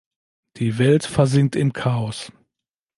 Die 0.57 0.79
Welt 0.79 1.05
versinkt 1.05 1.55
im 1.55 1.73
Chaos. 1.73 2.31